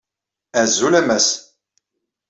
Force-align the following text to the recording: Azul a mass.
Azul 0.61 0.93
a 0.99 1.01
mass. 1.07 1.27